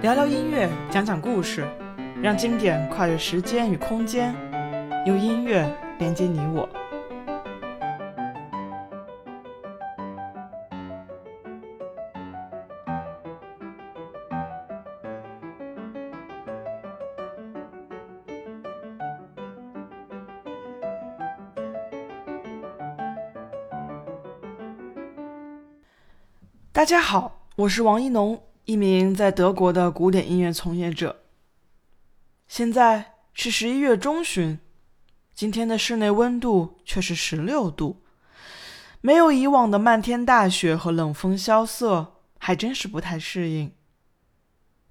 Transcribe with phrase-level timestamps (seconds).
[0.00, 1.66] 聊聊音乐，讲讲故事，
[2.22, 4.32] 让经典跨越时间与空间，
[5.06, 6.68] 用音乐连接你我。
[26.72, 28.40] 大家好，我是王一农。
[28.68, 31.22] 一名在德国的古典音乐从业者。
[32.46, 34.58] 现在是十一月中旬，
[35.32, 38.02] 今天的室内温度却是十六度，
[39.00, 43.72] 没有以往的漫天大雪和冷风萧瑟，还真是不太适应。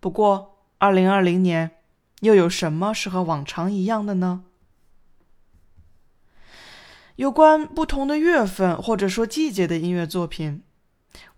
[0.00, 1.72] 不过，二零二零年
[2.20, 4.44] 又有什么是和往常一样的呢？
[7.16, 10.62] 有关不同的月份或者说季节的音乐作品。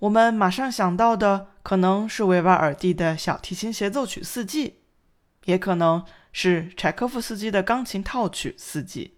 [0.00, 4.68] 我们马上想到的可能是维瓦尔第的小提琴协奏曲《四季》，
[5.44, 9.16] 也可能是柴可夫斯基的钢琴套曲《四季》。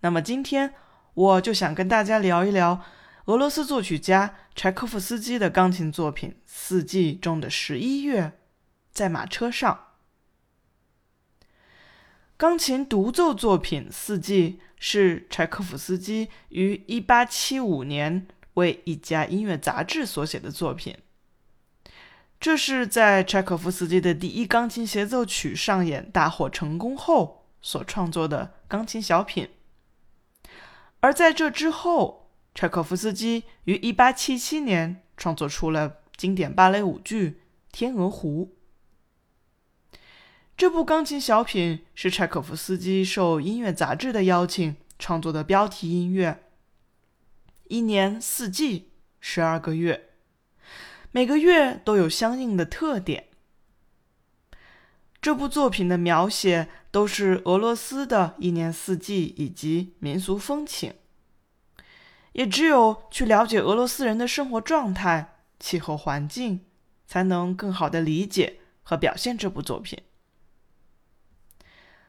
[0.00, 0.74] 那么今天
[1.14, 2.82] 我就想跟大家聊一聊
[3.24, 8.32] 俄罗斯作曲家柴可夫斯基的钢琴作品《四季》中的十一月，
[8.92, 9.80] 在马车上。
[12.36, 18.26] 钢琴独奏作品《四季》是柴可夫斯基于1875年。
[18.56, 20.96] 为一家音乐杂志所写的作品，
[22.38, 29.48] 这是在柴可夫斯基的第一钢琴协奏曲上演大获成功后所创作的钢琴小品。
[31.00, 37.30] 而在这之后，柴可夫斯基于1877年创作出了经典芭蕾舞剧
[37.70, 38.56] 《天鹅湖》。
[40.56, 46.45] 这部钢琴小品是柴可夫斯基受音乐杂志的邀请创作的标题音乐。
[47.68, 50.10] 一年四季，十二个月，
[51.10, 53.28] 每个月都有相应的特点。
[55.20, 60.94] 这部作品的描写都是俄罗斯的一年四季以及民俗风情。
[62.32, 66.66] 也只有去了解俄罗斯人的生活状态、气候环境，
[67.06, 69.98] 才能更好的理解和表现这部作品。《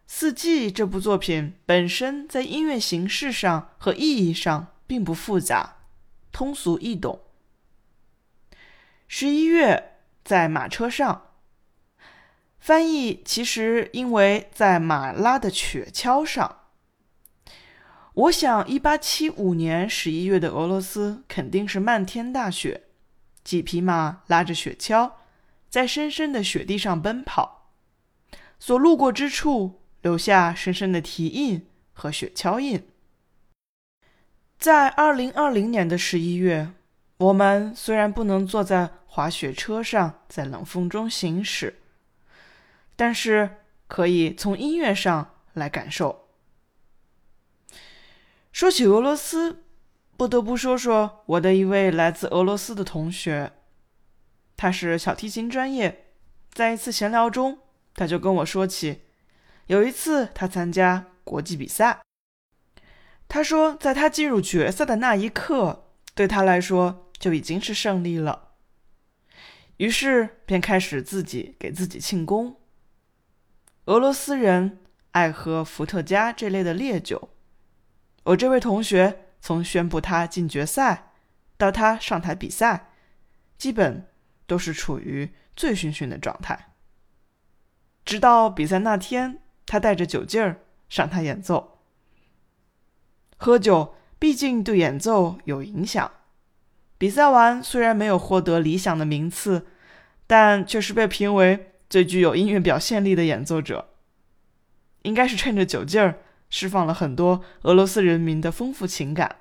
[0.06, 4.74] 四季》这部作品本身在音乐形式上和意义上。
[4.88, 5.76] 并不复杂，
[6.32, 7.22] 通俗易懂。
[9.08, 11.34] 十一月在马车上，
[12.60, 16.64] 翻译其实因为在马拉的雪橇上。
[18.14, 22.86] 我想，一八七五年十一月的俄罗斯肯定是漫天大雪，
[23.44, 25.12] 几匹马拉着雪橇，
[25.70, 27.70] 在深深的雪地上奔跑，
[28.58, 32.90] 所路过之处留下深深的蹄印和雪橇印。
[34.58, 36.70] 在二零二零年的十一月，
[37.18, 41.80] 我们虽然不能坐在滑雪车上在冷风中行驶，
[42.96, 43.58] 但是
[43.88, 46.28] 可以从音乐上来感受。
[48.52, 49.64] 说起俄罗斯，
[50.18, 53.54] 不得不说说我的一位来自俄罗斯的同学，
[54.56, 56.06] 他是小提琴专业。
[56.52, 57.60] 在一次闲聊中，
[57.94, 59.04] 他就跟我说起，
[59.68, 62.02] 有一次他参加国际比赛。
[63.28, 68.54] 他说，在他进入决赛的那一刻，对他来说就已经是胜利了。
[69.78, 72.60] 于是便开始自己给自己庆功。
[73.86, 74.80] 俄罗斯人
[75.12, 77.30] 爱喝伏特加这类的烈酒。
[78.24, 81.12] 我这位同学从宣布他进决赛
[81.58, 82.92] 到他上台比赛，
[83.58, 84.08] 基本
[84.46, 86.74] 都是处于醉醺醺的状态。
[88.04, 91.77] 直到比赛那天，他带着酒劲儿上台演奏。
[93.38, 96.12] 喝酒毕竟对演奏有影响。
[96.98, 99.68] 比赛完虽然没有获得理想的名次，
[100.26, 103.90] 但却是被评为最具有音乐表现力的演奏者。
[105.04, 109.38] 应该是趁着酒劲儿，释放了很多俄罗斯人民的丰富情感。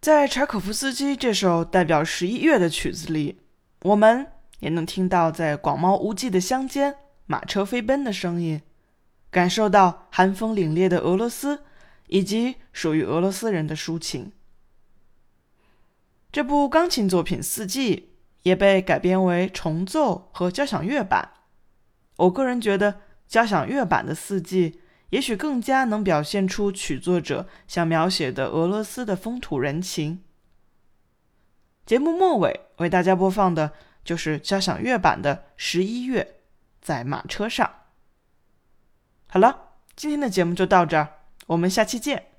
[0.00, 3.40] 在柴可夫斯基这首代表十一月的曲子里，
[3.82, 4.26] 我们
[4.60, 6.96] 也能听到在广袤无际的乡间
[7.26, 8.62] 马车飞奔的声音，
[9.30, 11.64] 感受到寒风凛冽的俄罗斯。
[12.14, 14.30] 以及属于俄罗斯人的抒情。
[16.30, 17.96] 这部钢琴作品《四季》
[18.44, 21.32] 也被改编为重奏和交响乐版。
[22.18, 24.70] 我个人觉得，交响乐版的《四季》
[25.10, 30.22] 也许更加能表现出曲作者想描写的俄罗斯的风土人情。
[31.84, 33.72] 节目末尾为大家播放的
[34.04, 36.22] 就是交响乐版的《十一月》，
[36.80, 37.68] 在马车上。
[39.26, 41.13] 好了，今天的节目就到这儿。
[41.46, 42.33] 我们下期见。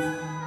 [0.00, 0.39] 了。